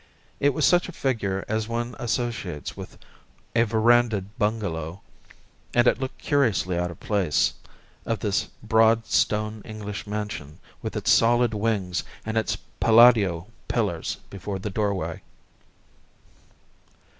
[0.39, 2.97] It was such a figure as one associates with
[3.55, 5.01] a verandahed bungalow,
[5.75, 7.65] and it looked curiously out of place in
[8.09, 14.17] front of this broad, stone English mansion, with its solid wings and its Palladio pillars
[14.31, 15.21] before the doorway.